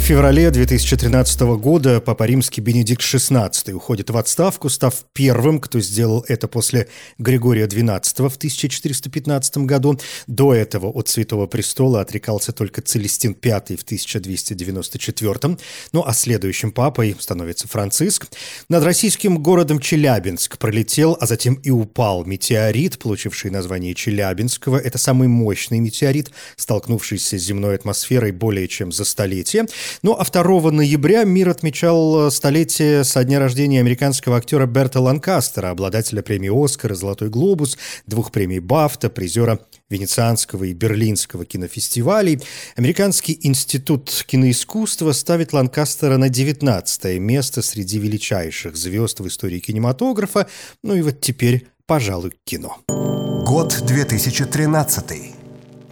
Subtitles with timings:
[0.00, 6.24] В феврале 2013 года Папа Римский Бенедикт XVI уходит в отставку, став первым, кто сделал
[6.26, 6.88] это после
[7.18, 10.00] Григория XII в 1415 году.
[10.26, 15.58] До этого от Святого Престола отрекался только Целестин V в 1294.
[15.92, 18.26] Ну а следующим папой становится Франциск.
[18.68, 24.78] Над российским городом Челябинск пролетел, а затем и упал метеорит, получивший название Челябинского.
[24.78, 29.66] Это самый мощный метеорит, столкнувшийся с земной атмосферой более чем за столетие.
[30.02, 35.70] Ну, а 2 ноября мир отмечал э, столетие со дня рождения американского актера Берта Ланкастера,
[35.70, 42.40] обладателя премии «Оскар» и «Золотой глобус», двух премий «Бафта», призера Венецианского и Берлинского кинофестивалей.
[42.76, 50.46] Американский институт киноискусства ставит Ланкастера на 19 место среди величайших звезд в истории кинематографа.
[50.82, 52.78] Ну и вот теперь, пожалуй, кино.
[52.88, 55.29] Год 2013.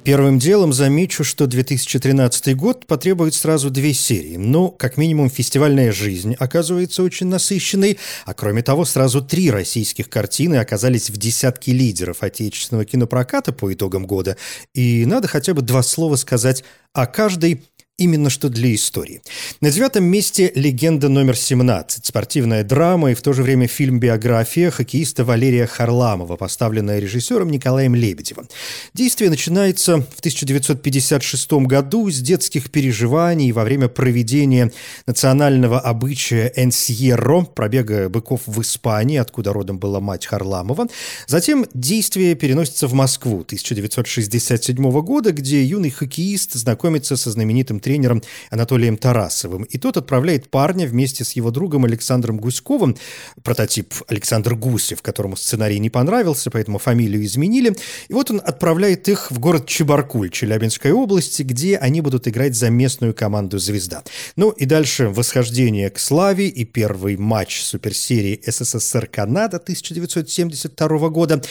[0.08, 4.36] Первым делом замечу, что 2013 год потребует сразу две серии.
[4.38, 10.56] Ну, как минимум, фестивальная жизнь оказывается очень насыщенной, а кроме того, сразу три российских картины
[10.56, 14.38] оказались в десятке лидеров отечественного кинопроката по итогам года.
[14.72, 17.60] И надо хотя бы два слова сказать о каждой
[17.98, 19.20] именно что для истории.
[19.60, 25.24] На девятом месте «Легенда номер 17», спортивная драма и в то же время фильм-биография хоккеиста
[25.24, 28.48] Валерия Харламова, поставленная режиссером Николаем Лебедевым.
[28.94, 34.72] Действие начинается в 1956 году с детских переживаний во время проведения
[35.06, 40.86] национального обычая «Энсьерро», пробега быков в Испании, откуда родом была мать Харламова.
[41.26, 48.98] Затем действие переносится в Москву 1967 года, где юный хоккеист знакомится со знаменитым тренером Анатолием
[48.98, 49.62] Тарасовым.
[49.62, 52.98] И тот отправляет парня вместе с его другом Александром Гуськовым,
[53.42, 57.74] прототип Александр Гусев, которому сценарий не понравился, поэтому фамилию изменили.
[58.08, 62.68] И вот он отправляет их в город Чебаркуль Челябинской области, где они будут играть за
[62.68, 64.02] местную команду «Звезда».
[64.36, 71.42] Ну и дальше восхождение к славе и первый матч суперсерии СССР-Канада 1972 года.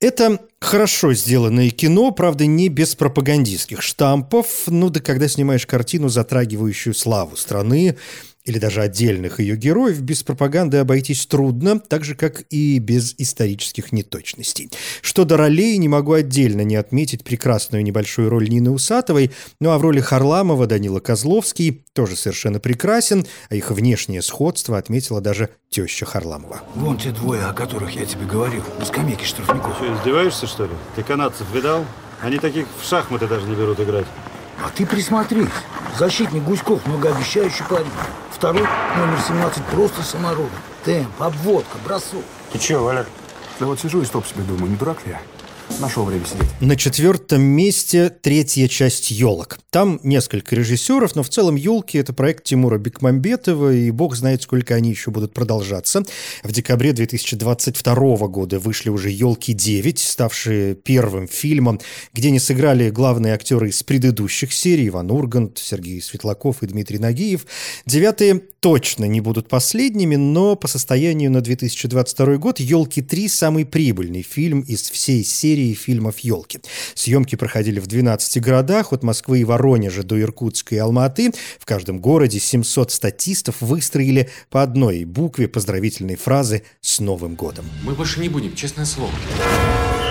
[0.00, 4.64] Это хорошо сделанное кино, правда, не без пропагандистских штампов.
[4.66, 7.96] Ну да когда снимаешь картину, затрагивающую славу страны,
[8.44, 13.92] или даже отдельных ее героев, без пропаганды обойтись трудно, так же, как и без исторических
[13.92, 14.70] неточностей.
[15.00, 19.78] Что до ролей, не могу отдельно не отметить прекрасную небольшую роль Нины Усатовой, ну а
[19.78, 26.04] в роли Харламова Данила Козловский тоже совершенно прекрасен, а их внешнее сходство отметила даже теща
[26.04, 26.60] Харламова.
[26.74, 29.76] Вон те двое, о которых я тебе говорил, на скамейке штрафников.
[29.76, 30.72] Что, издеваешься, что ли?
[30.96, 31.84] Ты канадцев видал?
[32.20, 34.06] Они таких в шахматы даже не берут играть.
[34.62, 35.48] А ты присмотрись.
[35.98, 37.90] Защитник Гуськов многообещающий парень.
[38.30, 38.66] Второй,
[38.96, 40.50] номер 17, просто самородок.
[40.84, 42.24] Темп, обводка, бросок.
[42.52, 43.06] Ты чего, Валер?
[43.60, 45.20] Да вот сижу и стоп себе думаю, не дурак ли я?
[45.80, 46.48] Нашел время сидеть.
[46.60, 49.58] На четвертом месте третья часть «Елок».
[49.70, 54.74] Там несколько режиссеров, но в целом «Елки»— это проект Тимура Бекмамбетова, и бог знает, сколько
[54.74, 56.04] они еще будут продолжаться.
[56.44, 61.80] В декабре 2022 года вышли уже «Елки-9», ставшие первым фильмом,
[62.12, 67.46] где не сыграли главные актеры из предыдущих серий Иван Ургант, Сергей Светлаков и Дмитрий Нагиев.
[67.84, 74.60] Девятые точно не будут последними, но по состоянию на 2022 год «Елки-3»— самый прибыльный фильм
[74.60, 76.60] из всей серии серии фильмов «Елки».
[76.94, 81.32] Съемки проходили в 12 городах, от Москвы и Воронежа до Иркутска и Алматы.
[81.60, 87.66] В каждом городе 700 статистов выстроили по одной букве поздравительной фразы «С Новым годом».
[87.84, 89.12] Мы больше не будем, честное слово.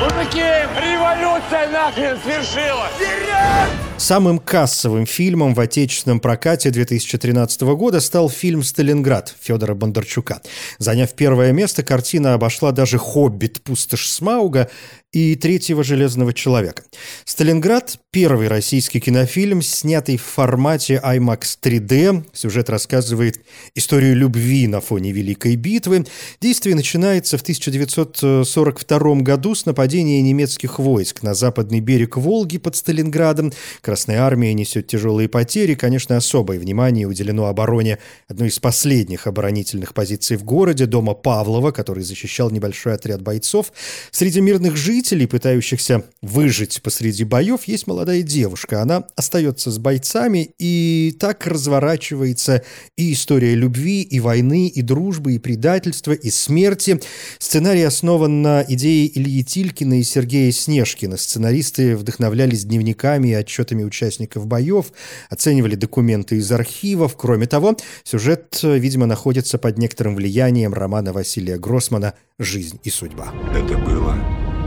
[0.01, 2.93] Мужики, революция нахрен свершилась!
[2.95, 3.92] Вперед!
[4.03, 10.41] Самым кассовым фильмом в отечественном прокате 2013 года стал фильм «Сталинград» Федора Бондарчука.
[10.78, 13.64] Заняв первое место, картина обошла даже «Хоббит.
[13.64, 14.69] Пустошь Смауга»
[15.14, 16.84] и «Третьего железного человека».
[17.24, 22.25] «Сталинград»— первый российский кинофильм, снятый в формате IMAX 3D.
[22.34, 23.40] Сюжет рассказывает
[23.75, 26.06] историю любви на фоне Великой битвы.
[26.41, 33.53] Действие начинается в 1942 году с нападения немецких войск на западный берег Волги под Сталинградом.
[33.93, 35.75] Красная армия несет тяжелые потери.
[35.75, 42.03] Конечно, особое внимание уделено обороне одной из последних оборонительных позиций в городе, дома Павлова, который
[42.03, 43.72] защищал небольшой отряд бойцов.
[44.09, 48.81] Среди мирных жителей, пытающихся выжить посреди боев, есть молодая девушка.
[48.81, 52.63] Она остается с бойцами, и так разворачивается
[52.97, 56.99] и история любви, и войны, и дружбы, и предательства, и смерти.
[57.37, 61.16] Сценарий основан на идее Ильи Тилькина и Сергея Снежкина.
[61.17, 64.91] Сценаристы вдохновлялись дневниками и отчетами отчетами участников боев,
[65.29, 67.16] оценивали документы из архивов.
[67.17, 73.34] Кроме того, сюжет, видимо, находится под некоторым влиянием романа Василия Гроссмана «Жизнь и судьба».
[73.53, 74.16] Это было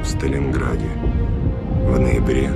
[0.02, 0.90] в Сталинграде
[1.84, 2.50] в ноябре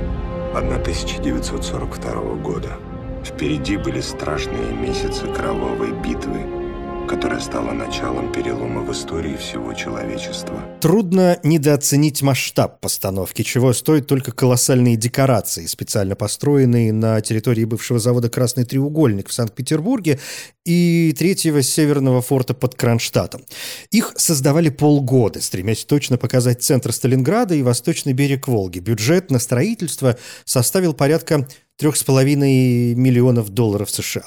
[0.53, 2.77] 1942 года.
[3.23, 6.60] Впереди были страшные месяцы кровавой битвы,
[7.07, 10.59] которая стала началом перелома в истории всего человечества.
[10.79, 18.29] Трудно недооценить масштаб постановки, чего стоят только колоссальные декорации, специально построенные на территории бывшего завода
[18.29, 20.19] «Красный треугольник» в Санкт-Петербурге
[20.65, 23.45] и третьего северного форта под Кронштадтом.
[23.91, 28.79] Их создавали полгода, стремясь точно показать центр Сталинграда и восточный берег Волги.
[28.79, 31.47] Бюджет на строительство составил порядка
[31.81, 34.25] 3,5 миллионов долларов США.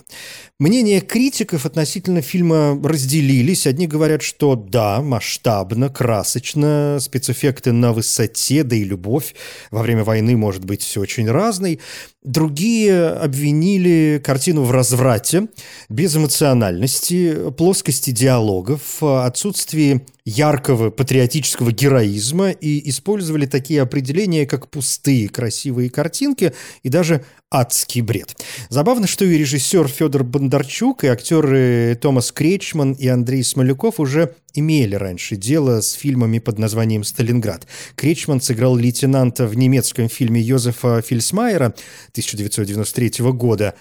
[0.59, 3.67] Мнения критиков относительно фильма разделились.
[3.67, 9.35] Одни говорят, что да, масштабно, красочно, спецэффекты на высоте, да и любовь
[9.71, 11.81] во время войны может быть очень разной.
[12.25, 15.49] Другие обвинили картину в разврате,
[15.91, 26.55] безэмоциональности, плоскости диалогов, отсутствии яркого патриотического героизма и использовали такие определения, как пустые красивые картинки
[26.83, 27.23] и даже
[27.55, 28.37] адский бред.
[28.69, 34.97] Забавно, что и режиссер Федор Бондарчук, и актеры Томас Кречман и Андрей Смоляков уже имели
[34.97, 37.67] раньше дело с фильмами под названием «Сталинград».
[37.95, 41.67] Кречман сыграл лейтенанта в немецком фильме Йозефа Фильсмайера
[42.11, 43.75] 1993 года,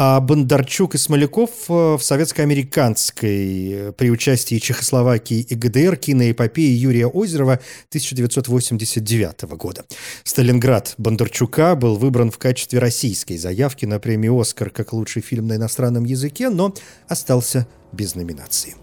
[0.00, 7.08] а Бондарчук и Смоляков э, в советско-американской э, при участии Чехословакии и ГДР киноэпопеи Юрия
[7.08, 7.54] Озерова
[7.88, 9.84] 1989 года.
[10.22, 15.56] «Сталинград» Бондарчука был выбран в качестве российской заявки на премию «Оскар» как лучший фильм на
[15.56, 16.72] иностранном языке, но
[17.08, 18.76] остался без номинации.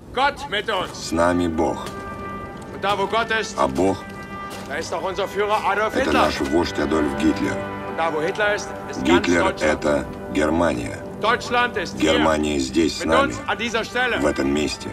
[0.94, 1.88] С нами Бог.
[3.58, 4.04] А Бог–
[5.96, 7.56] это наш вождь Адольф Гитлер.
[9.06, 11.05] Гитлер– это Германия.
[12.02, 13.34] Германия здесь с нами,
[14.20, 14.90] в этом месте.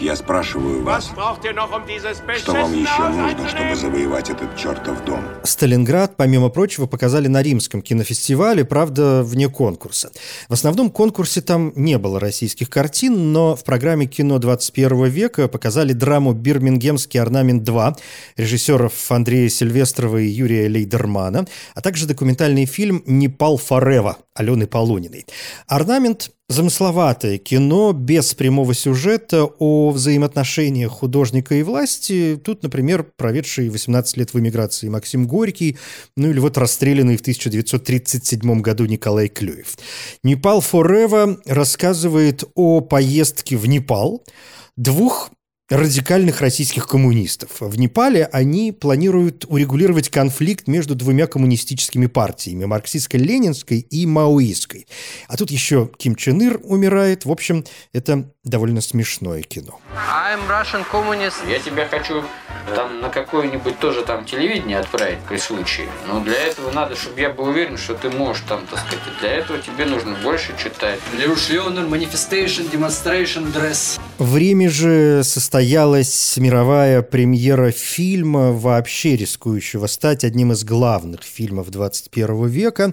[0.00, 5.24] Я спрашиваю вас, что вам еще нужно, чтобы завоевать этот чертов дом?
[5.42, 10.12] Сталинград, помимо прочего, показали на Римском кинофестивале, правда, вне конкурса.
[10.48, 15.92] В основном конкурсе там не было российских картин, но в программе «Кино 21 века» показали
[15.92, 17.96] драму «Бирмингемский орнамент 2»
[18.36, 25.26] режиссеров Андрея Сильвестрова и Юрия Лейдермана, а также документальный фильм «Непал Форева» Алены Полуниной.
[25.68, 32.38] Орнамент Замысловатое кино без прямого сюжета о взаимоотношениях художника и власти.
[32.44, 35.78] Тут, например, проведший 18 лет в эмиграции Максим Горький,
[36.18, 39.78] ну или вот расстрелянный в 1937 году Николай Клюев.
[40.22, 44.22] «Непал Форева» рассказывает о поездке в Непал
[44.76, 45.30] двух
[45.70, 47.60] радикальных российских коммунистов.
[47.60, 54.86] В Непале они планируют урегулировать конфликт между двумя коммунистическими партиями– марксистско-ленинской и маоистской.
[55.28, 57.24] А тут еще Ким Чен Ир умирает.
[57.24, 59.80] В общем, это довольно смешное кино.
[59.94, 61.48] I'm Russian communist.
[61.50, 62.22] Я тебя хочу
[62.74, 65.88] там на какое-нибудь тоже там телевидение отправить при случае.
[66.06, 69.30] Но для этого надо, чтобы я был уверен, что ты можешь там, так сказать, для
[69.30, 70.98] этого тебе нужно больше читать.
[71.18, 74.00] Революционный manifestation, demonstration, dress.
[74.18, 82.46] В Риме же состоялась мировая премьера фильма, вообще рискующего стать одним из главных фильмов 21
[82.46, 82.90] века.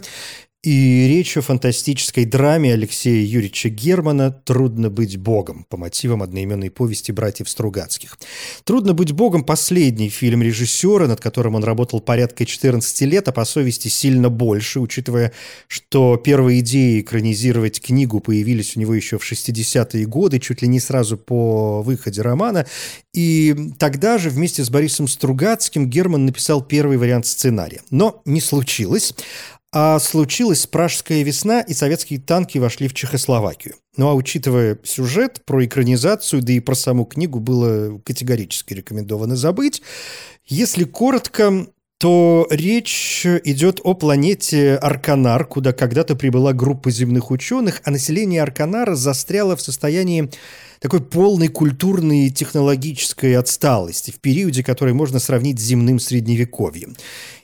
[0.63, 7.11] И речь о фантастической драме Алексея Юрьевича Германа «Трудно быть богом» по мотивам одноименной повести
[7.11, 8.19] братьев Стругацких.
[8.63, 13.43] «Трудно быть богом»– последний фильм режиссера, над которым он работал порядка 14 лет, а по
[13.43, 15.31] совести сильно больше, учитывая,
[15.67, 20.79] что первые идеи экранизировать книгу появились у него еще в 60-е годы, чуть ли не
[20.79, 22.67] сразу по выходе романа.
[23.15, 27.81] И тогда же вместе с Борисом Стругацким Герман написал первый вариант сценария.
[27.89, 29.15] Но не случилось.
[29.73, 33.75] А случилась Пражская весна, и советские танки вошли в Чехословакию.
[33.95, 39.81] Ну а учитывая сюжет, про экранизацию, да и про саму книгу было категорически рекомендовано забыть.
[40.45, 41.67] Если коротко,
[41.99, 48.95] то речь идет о планете Арканар, куда когда-то прибыла группа земных ученых, а население Арканара
[48.95, 50.29] застряло в состоянии
[50.81, 56.95] такой полной культурной и технологической отсталости в периоде, который можно сравнить с земным средневековьем.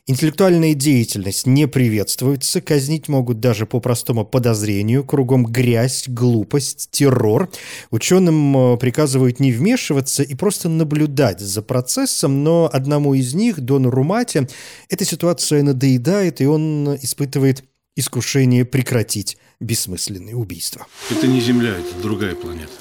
[0.07, 7.49] Интеллектуальная деятельность не приветствуется, казнить могут даже по простому подозрению, кругом грязь, глупость, террор.
[7.91, 13.91] Ученым э, приказывают не вмешиваться и просто наблюдать за процессом, но одному из них, Дону
[13.91, 14.47] Румате,
[14.89, 17.65] эта ситуация надоедает, и он испытывает
[17.97, 20.87] искушение прекратить бессмысленные убийства.
[21.09, 22.71] Это не Земля, это другая планета.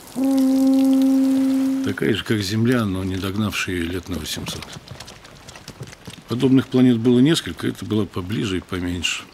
[1.85, 4.65] Такая же, как Земля, но не догнавшая лет на 800.
[6.29, 9.25] Подобных планет было несколько, это было поближе и поменьше.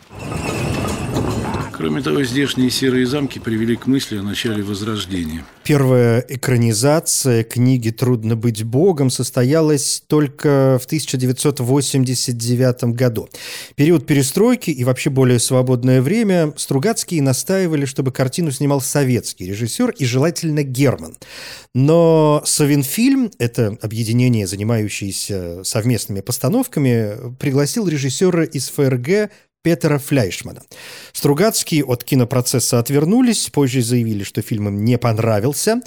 [1.82, 5.44] Кроме того, здешние серые замки привели к мысли о начале Возрождения.
[5.64, 13.28] Первая экранизация книги «Трудно быть богом» состоялась только в 1989 году.
[13.74, 20.04] Период перестройки и вообще более свободное время Стругацкие настаивали, чтобы картину снимал советский режиссер и
[20.04, 21.16] желательно Герман.
[21.74, 30.62] Но Совинфильм, это объединение, занимающееся совместными постановками, пригласил режиссера из ФРГ Петера Фляйшмана.
[31.12, 35.80] Стругацкие от кинопроцесса отвернулись, позже заявили, что фильм им не понравился.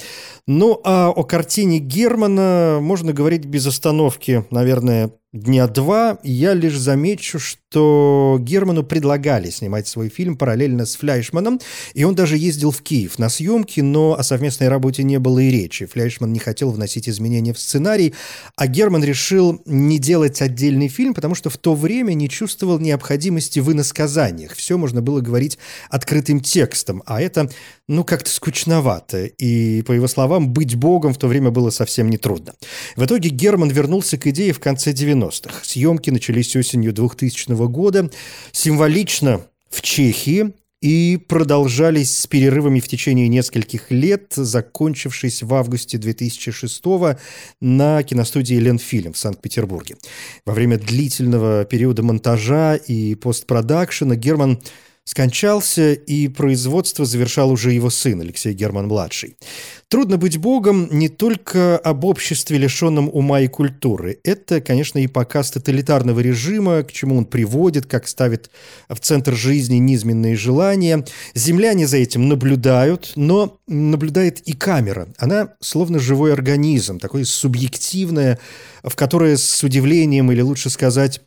[0.48, 6.18] Ну а о картине Германа можно говорить без остановки, наверное, дня два.
[6.24, 11.60] Я лишь замечу, что Герману предлагали снимать свой фильм параллельно с Фляйшманом,
[11.94, 15.52] и он даже ездил в Киев на съемки, но о совместной работе не было и
[15.52, 15.86] речи.
[15.86, 18.14] Фляйшман не хотел вносить изменения в сценарий,
[18.56, 23.60] а Герман решил не делать отдельный фильм, потому что в то время не чувствовал необходимости
[23.60, 24.54] в иносказаниях.
[24.54, 25.58] Все можно было говорить
[25.90, 27.52] открытым текстом, а это,
[27.90, 29.26] ну, как-то скучновато.
[29.26, 32.54] И, по его словам, быть богом в то время было совсем нетрудно.
[32.96, 35.25] В итоге Герман вернулся к идее в конце 90-х.
[35.32, 38.10] Съемки начались осенью 2000 года.
[38.52, 46.84] Символично в Чехии и продолжались с перерывами в течение нескольких лет, закончившись в августе 2006
[47.60, 49.96] на киностудии «Ленфильм» в Санкт-Петербурге.
[50.46, 54.62] Во время длительного периода монтажа и постпродакшена Герман
[55.06, 59.38] скончался, и производство завершал уже его сын Алексей Герман-младший.
[59.88, 64.18] Трудно быть богом не только об обществе, лишенном ума и культуры.
[64.24, 68.50] Это, конечно, и показ тоталитарного режима, к чему он приводит, как ставит
[68.90, 71.06] в центр жизни низменные желания.
[71.36, 75.08] Земляне за этим наблюдают, но наблюдает и камера.
[75.18, 78.40] Она словно живой организм, такое субъективное,
[78.84, 81.22] в которое с удивлением, или лучше сказать,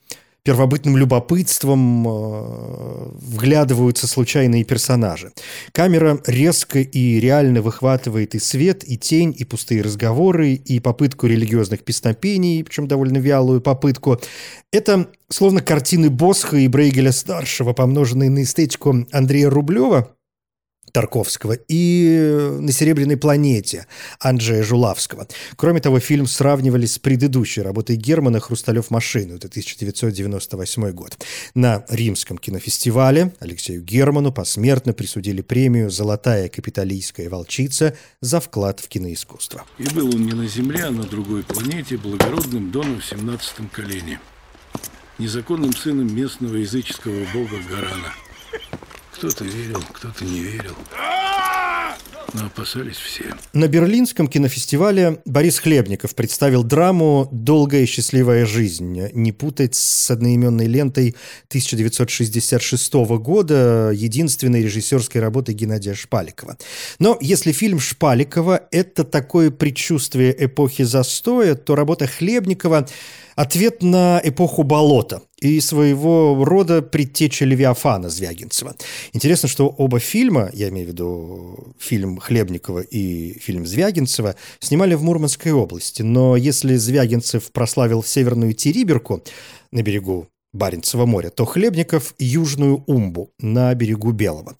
[0.49, 5.31] первобытным любопытством э, вглядываются случайные персонажи.
[5.73, 11.85] Камера резко и реально выхватывает и свет, и тень, и пустые разговоры, и попытку религиозных
[11.85, 14.21] песнопений, причем довольно вялую попытку.
[14.73, 20.15] Это словно картины Босха и Брейгеля-старшего, помноженные на эстетику Андрея Рублева,
[20.93, 23.87] Тарковского и «На серебряной планете»
[24.21, 25.27] Анджея Жулавского.
[25.57, 31.19] Кроме того, фильм сравнивали с предыдущей работой Германа «Хрусталев машину» это 1998 год.
[31.55, 39.65] На Римском кинофестивале Алексею Герману посмертно присудили премию «Золотая капиталийская волчица» за вклад в киноискусство.
[39.79, 44.21] И был он не на Земле, а на другой планете, благородным доном в 17 колене.
[45.19, 48.15] Незаконным сыном местного языческого бога Гарана–
[49.19, 50.77] кто-то верил, кто-то не верил.
[52.35, 53.35] Но опасались все.
[53.53, 59.09] На Берлинском кинофестивале Борис Хлебников представил драму «Долгая и счастливая жизнь».
[59.13, 61.17] Не путать с одноименной лентой
[61.49, 66.59] 1966 года, единственной режиссерской работы Геннадия Шпаликова.
[66.99, 72.87] Но если фильм Шпаликова– это такое предчувствие эпохи застоя, то работа Хлебникова–
[73.39, 78.75] ответ на эпоху болота и своего рода предтеча Левиафана Звягинцева.
[79.13, 85.03] Интересно, что оба фильма, я имею в виду фильм Хлебникова и фильм Звягинцева, снимали в
[85.03, 86.03] Мурманской области.
[86.03, 89.23] Но если Звягинцев прославил Северную Териберку
[89.71, 94.57] на берегу Баренцева моря, то Хлебников– Южную Умбу на берегу Белого.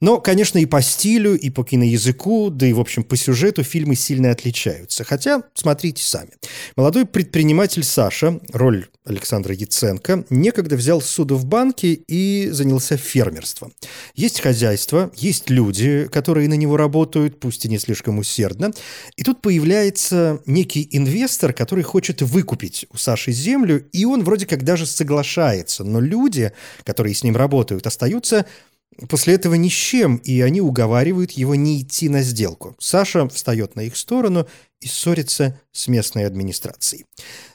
[0.00, 3.94] Но, конечно, и по стилю, и по киноязыку, да и, в общем, по сюжету фильмы
[3.94, 5.02] сильно отличаются.
[5.02, 6.30] Хотя, смотрите сами.
[6.76, 13.72] Молодой предприниматель Саша, роль Александра Яценко, некогда взял суду в банке и занялся фермерством.
[14.14, 18.72] Есть хозяйство, есть люди, которые на него работают, пусть и не слишком усердно.
[19.16, 24.64] И тут появляется некий инвестор, который хочет выкупить у Саши землю, и он вроде как
[24.64, 26.52] даже соглашается соглашается, но люди,
[26.84, 28.46] которые с ним работают, остаются
[29.08, 32.74] после этого ни с чем, и они уговаривают его не идти на сделку.
[32.78, 34.46] Саша встает на их сторону
[34.80, 37.06] и ссорится с местной администрацией.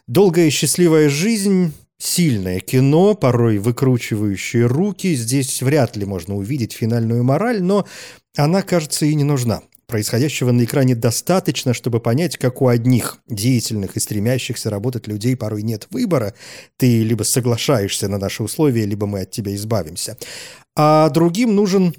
[0.07, 5.15] Долгая счастливая жизнь Сильное кино, порой выкручивающее руки.
[5.15, 7.87] Здесь вряд ли можно увидеть финальную мораль, но
[8.35, 9.61] она, кажется, и не нужна.
[9.87, 15.61] Происходящего на экране достаточно, чтобы понять, как у одних деятельных и стремящихся работать людей порой
[15.61, 16.33] нет выбора.
[16.77, 20.17] Ты либо соглашаешься на наши условия, либо мы от тебя избавимся.
[20.75, 21.95] А другим нужен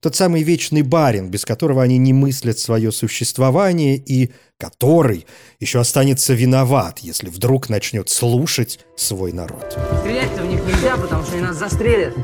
[0.00, 5.26] тот самый вечный барин, без которого они не мыслят свое существование и который
[5.60, 9.76] еще останется виноват, если вдруг начнет слушать свой народ.
[10.00, 12.14] Стрелять-то в них нельзя, потому что они нас застрелят.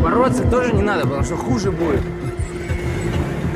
[0.00, 2.02] Бороться тоже не надо, потому что хуже будет.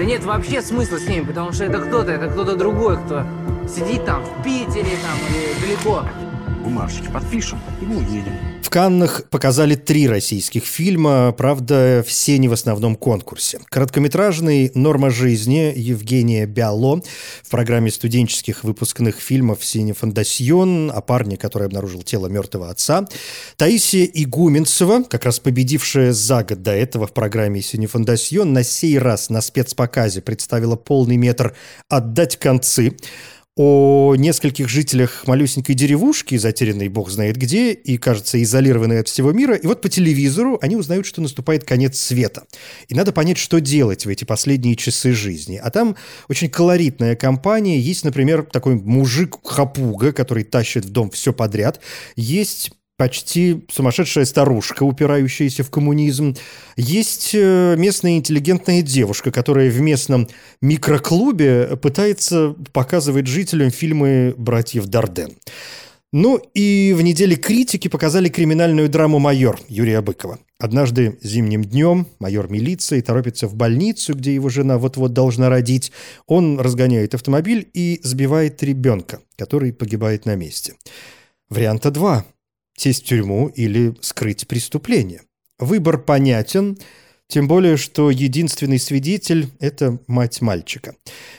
[0.03, 3.23] Да нет вообще смысла с ними, потому что это кто-то, это кто-то другой, кто
[3.69, 6.03] сидит там в Питере там или далеко.
[6.63, 8.33] Бумажечки подпишем и мы уедем.
[8.63, 13.59] В Каннах показали три российских фильма, правда, все не в основном конкурсе.
[13.69, 17.03] Короткометражный «Норма жизни» Евгения Бяло
[17.43, 23.07] в программе студенческих выпускных фильмов «Синефондасьон» о парне, который обнаружил тело мертвого отца.
[23.57, 29.29] Таисия Игуменцева, как раз победившая за год до этого в программе «Синефондасьон», на сей раз
[29.29, 31.55] на спецпоказе представила полный метр
[31.89, 32.97] «Отдать концы»
[33.55, 39.55] о нескольких жителях малюсенькой деревушки, затерянной бог знает где, и, кажется, изолированной от всего мира.
[39.55, 42.45] И вот по телевизору они узнают, что наступает конец света.
[42.89, 45.61] И надо понять, что делать в эти последние часы жизни.
[45.63, 45.97] А там
[46.29, 47.79] очень колоритная компания.
[47.79, 51.81] Есть, например, такой мужик-хапуга, который тащит в дом все подряд.
[52.17, 56.37] Есть почти сумасшедшая старушка, упирающаяся в коммунизм.
[56.77, 60.29] Есть э, местная интеллигентная девушка, которая в местном
[60.61, 65.33] микроклубе пытается показывать жителям фильмы братьев Дарден.
[66.15, 70.39] Ну и в неделе критики показали криминальную драму «Майор» Юрия Быкова.
[70.59, 75.91] Однажды зимним днем майор милиции торопится в больницу, где его жена вот-вот должна родить.
[76.27, 80.75] Он разгоняет автомобиль и сбивает ребенка, который погибает на месте.
[81.49, 82.27] Варианта два
[82.77, 85.23] сесть в тюрьму или скрыть преступление.
[85.59, 86.79] Выбор понятен,
[87.29, 90.95] тем более, что единственный свидетель– это мать мальчика.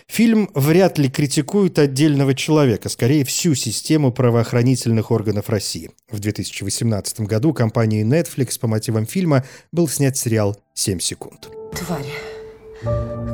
[0.07, 5.91] Фильм вряд ли критикует отдельного человека, скорее всю систему правоохранительных органов России.
[6.09, 11.49] В 2018 году компанией Netflix по мотивам фильма был снят сериал «7 секунд».
[11.77, 12.33] Твари.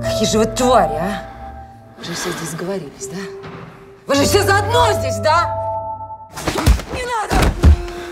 [0.03, 1.96] Какие же вы твари, а?
[1.98, 3.18] Вы же все здесь сговорились, да?
[4.06, 5.56] Вы же все заодно здесь, да?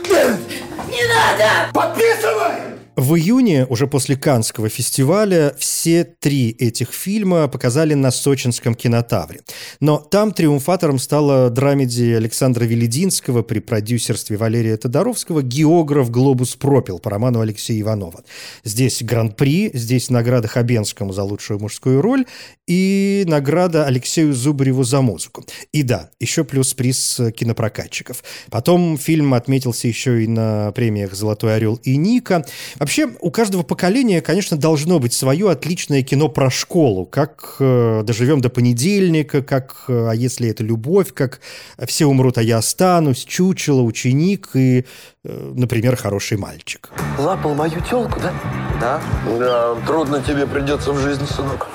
[0.10, 1.72] Не надо!
[1.74, 2.77] Подписывай!
[2.98, 9.42] В июне, уже после Канского фестиваля, все три этих фильма показали на сочинском кинотавре.
[9.80, 17.12] Но там триумфатором стала драмеди Александра Велединского при продюсерстве Валерия Тодоровского «Географ Глобус пропил» по
[17.12, 18.24] роману Алексея Иванова.
[18.64, 22.26] Здесь гран-при, здесь награда Хабенскому за лучшую мужскую роль
[22.66, 25.46] и награда Алексею Зубареву за музыку.
[25.72, 28.24] И да, еще плюс приз кинопрокатчиков.
[28.50, 32.44] Потом фильм отметился еще и на премиях «Золотой орел» и «Ника».
[32.88, 38.40] Вообще, у каждого поколения, конечно, должно быть свое отличное кино про школу, как э, «Доживем
[38.40, 41.42] до понедельника», как э, «А если это любовь», как
[41.86, 44.86] «Все умрут, а я останусь», «Чучело», «Ученик» и,
[45.26, 46.90] э, например, «Хороший мальчик».
[47.20, 48.34] Лапал мою телку, да?
[48.80, 49.02] Да.
[49.38, 51.68] Да, трудно тебе придется в жизни, сынок.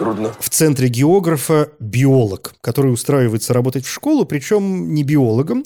[0.00, 0.32] Трудно.
[0.40, 5.62] В центре географа биолог, который устраивается работать в школу, причем не биологом,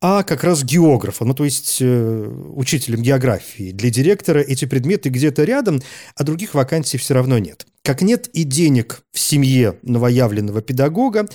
[0.00, 3.72] а как раз географа, ну то есть э, учителем географии.
[3.72, 5.80] Для директора эти предметы где-то рядом,
[6.14, 7.66] а других вакансий все равно нет.
[7.86, 11.28] Как нет и денег в семье новоявленного педагога,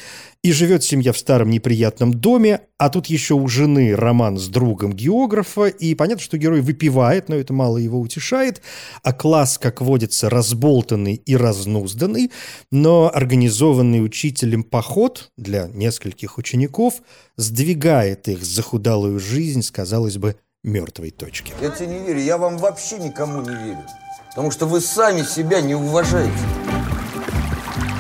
[0.44, 4.92] и живет семья в старом неприятном доме, а тут еще у жены роман с другом
[4.92, 8.62] географа, и понятно, что герой выпивает, но это мало его утешает,
[9.02, 12.34] а класс, как водится, разболтанный и разнузданный,
[12.70, 16.96] но организованный учителем поход для нескольких учеников
[17.38, 20.36] сдвигает их захудалую жизнь с, казалось бы,
[20.66, 21.54] мертвой точки.
[21.62, 23.86] Я тебе не верю, я вам вообще никому не верю.
[24.32, 26.32] Потому что вы сами себя не уважаете.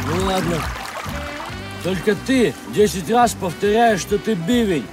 [0.07, 0.57] Ну ладно.
[1.83, 4.87] Только ты 10 раз повторяешь, что ты бивень.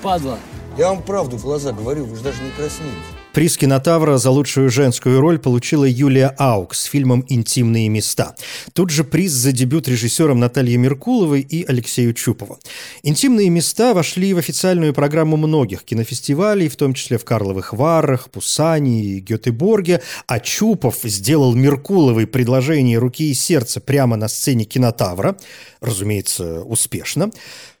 [0.00, 0.38] Падла.
[0.78, 3.15] Я вам правду в глаза говорю, вы же даже не краснеете.
[3.36, 8.34] Приз кинотавра за лучшую женскую роль получила Юлия Аукс с фильмом «Интимные места».
[8.72, 12.58] Тут же приз за дебют режиссером Натальи Меркуловой и Алексею Чупову.
[13.02, 19.04] «Интимные места» вошли в официальную программу многих кинофестивалей, в том числе в Карловых Варах, Пусане
[19.04, 25.36] и Гетеборге, а Чупов сделал Меркуловой предложение руки и сердца прямо на сцене кинотавра,
[25.82, 27.30] разумеется, успешно.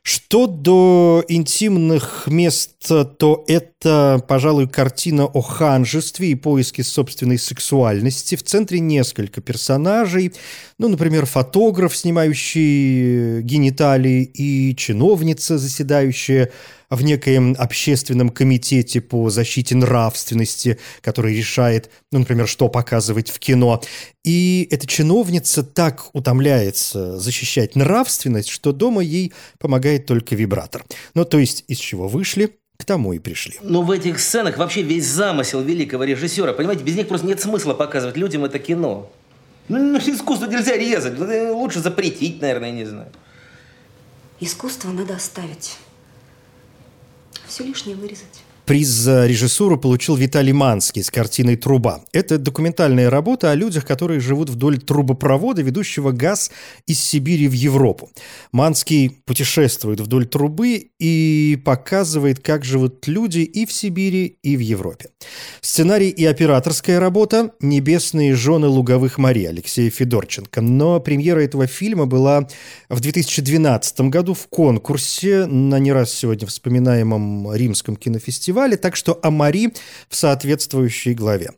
[0.02, 8.36] Что до интимных мест, то это, пожалуй, картина о ханжестве и поиске собственной сексуальности.
[8.36, 10.32] В центре несколько персонажей.
[10.78, 16.50] Ну, например, фотограф, снимающий гениталии, и чиновница, заседающая
[16.90, 23.82] в некоем общественном комитете по защите нравственности, который решает, ну, например, что показывать в кино.
[24.24, 30.84] И эта чиновница так утомляется защищать нравственность, что дома ей помогает только вибратор.
[31.14, 33.58] Ну, то есть, из чего вышли, к тому и пришли.
[33.62, 36.52] Но в этих сценах вообще весь замысел великого режиссера.
[36.52, 39.10] Понимаете, без них просто нет смысла показывать людям это кино.
[39.68, 41.18] Ну, ну искусство нельзя резать.
[41.18, 43.10] Лучше запретить, наверное, не знаю.
[44.40, 45.76] Искусство надо оставить.
[47.46, 48.42] Все лишнее вырезать.
[48.66, 52.00] Приз за режиссуру получил Виталий Манский с картиной «Труба».
[52.10, 56.50] Это документальная работа о людях, которые живут вдоль трубопровода, ведущего газ
[56.84, 58.10] из Сибири в Европу.
[58.50, 65.10] Манский путешествует вдоль трубы и показывает, как живут люди и в Сибири, и в Европе.
[65.60, 70.60] Сценарий и операторская работа «Небесные жены луговых морей» Алексея Федорченко.
[70.60, 72.48] Но премьера этого фильма была
[72.88, 79.18] в 2012 году в конкурсе на не раз сегодня вспоминаемом Римском кинофестивале фестивале, так что
[79.22, 79.72] о Мари
[80.08, 81.50] в соответствующей главе.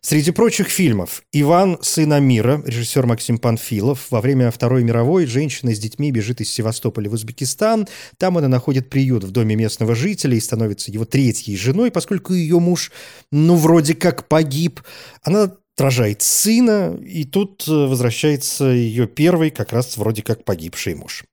[0.00, 4.06] Среди прочих фильмов «Иван, сына мира», режиссер Максим Панфилов.
[4.10, 7.88] Во время Второй мировой женщина с детьми бежит из Севастополя в Узбекистан.
[8.18, 12.60] Там она находит приют в доме местного жителя и становится его третьей женой, поскольку ее
[12.60, 12.92] муж,
[13.32, 14.80] ну, вроде как погиб.
[15.24, 21.24] Она рожает сына, и тут э, возвращается ее первый, как раз вроде как погибший муж.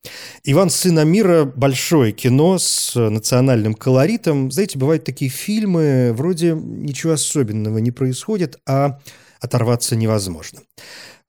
[0.44, 4.52] «Иван Сына Мира»– большое кино с национальным колоритом.
[4.52, 9.00] Знаете, бывают такие фильмы, вроде ничего особенного не происходит, а
[9.40, 10.62] оторваться невозможно.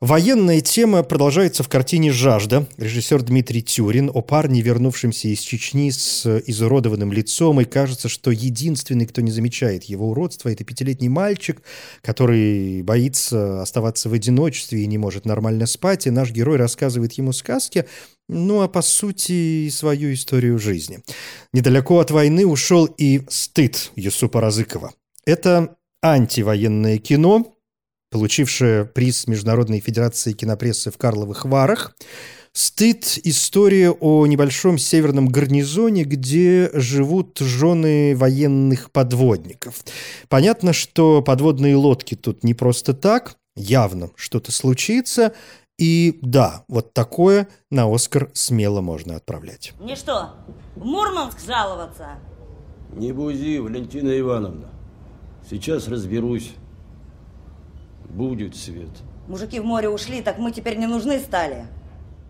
[0.03, 2.67] Военная тема продолжается в картине «Жажда».
[2.77, 9.07] Режиссер Дмитрий Тюрин о парне, вернувшемся из Чечни с изуродованным лицом, и кажется, что единственный,
[9.07, 11.63] кто не замечает его уродства, это пятилетний мальчик,
[12.01, 17.33] который боится оставаться в одиночестве и не может нормально спать, и наш герой рассказывает ему
[17.33, 17.85] сказки,
[18.29, 20.99] ну а по сути свою историю жизни.
[21.53, 24.95] Недалеко от войны ушел и «Стыд» Юсупа Разыкова.
[25.27, 27.55] Это антивоенное кино,
[28.13, 31.97] получившая приз Международной Федерации кинопрессы в Карловых Варах.
[32.53, 39.83] «Стыд»– история о небольшом северном гарнизоне, где живут жены военных подводников.
[40.29, 45.33] Понятно, что подводные лодки тут не просто так, явно что-то случится,
[45.79, 49.73] и да, вот такое на «Оскар» смело можно отправлять.
[49.81, 50.35] Не что,
[50.77, 52.19] в Мурманск жаловаться?
[52.93, 54.69] Не бузи, Валентина Ивановна.
[55.49, 56.53] Сейчас разберусь.
[58.13, 58.91] Будет свет.
[59.27, 61.67] Мужики в море ушли, так мы теперь не нужны стали.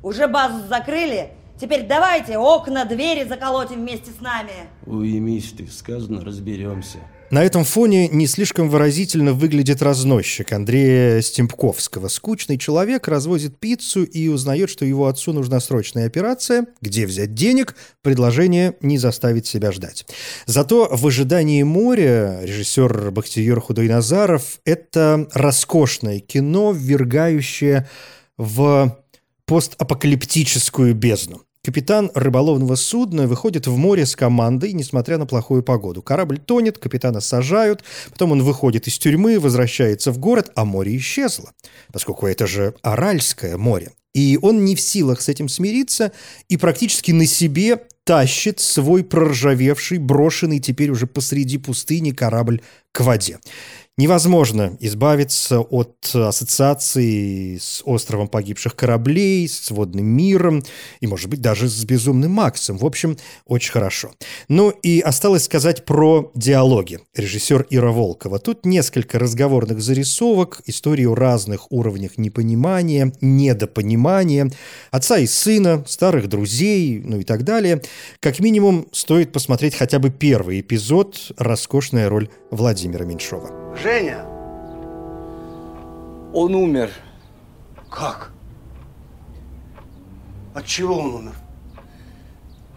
[0.02, 4.52] Уже базу закрыли, теперь давайте окна, двери заколотим вместе с нами.
[4.86, 6.98] Уймись ты, сказано, разберемся.
[7.32, 12.08] На этом фоне не слишком выразительно выглядит разносчик Андрея Стемпковского.
[12.08, 16.66] Скучный человек развозит пиццу и узнает, что его отцу нужна срочная операция.
[16.82, 17.74] Где взять денег?
[18.02, 20.04] Предложение не заставит себя ждать.
[20.44, 27.88] Зато в ожидании моря режиссер Бахтиер Худойназаров– это роскошное кино, ввергающее
[28.36, 28.98] в
[29.46, 31.40] постапокалиптическую бездну.
[31.64, 36.02] Капитан рыболовного судна выходит в море с командой, несмотря на плохую погоду.
[36.02, 41.52] Корабль тонет, капитана сажают, потом он выходит из тюрьмы, возвращается в город, а море исчезло,
[41.92, 43.92] поскольку это же Аральское море.
[44.12, 46.10] И он не в силах с этим смириться
[46.48, 53.38] и практически на себе тащит свой проржавевший, брошенный теперь уже посреди пустыни корабль к воде.
[53.98, 60.62] Невозможно избавиться от ассоциации с островом погибших кораблей, с водным миром
[61.00, 62.78] и, может быть, даже с безумным Максом.
[62.78, 64.12] В общем, очень хорошо.
[64.48, 67.00] Ну и осталось сказать про диалоги.
[67.14, 68.38] Режиссер Ира Волкова.
[68.38, 74.50] Тут несколько разговорных зарисовок, истории о разных уровнях непонимания, недопонимания,
[74.90, 77.82] отца и сына, старых друзей, ну и так далее.
[78.20, 83.61] Как минимум, стоит посмотреть хотя бы первый эпизод «Роскошная роль Владимира Меньшова».
[83.76, 84.24] Женя!
[86.32, 86.90] Он умер.
[87.90, 88.32] Как?
[90.54, 91.34] От чего он умер?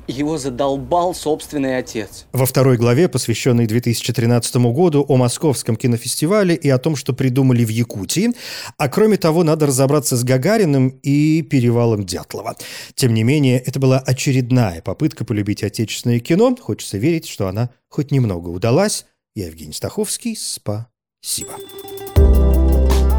[0.08, 2.28] Его задолбал собственный отец.
[2.32, 7.70] Во второй главе, посвященной 2013 году, о Московском кинофестивале и о том, что придумали в
[7.70, 8.32] Якутии.
[8.78, 12.56] А кроме того, надо разобраться с Гагариным и перевалом Дятлова.
[12.94, 16.56] Тем не менее, это была очередная попытка полюбить отечественное кино.
[16.56, 19.06] Хочется верить, что она хоть немного удалась.
[19.36, 20.34] Я Евгений Стаховский.
[20.38, 21.56] Спасибо.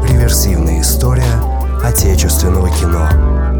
[0.09, 1.23] Реверсивная история
[1.83, 3.56] отечественного кино.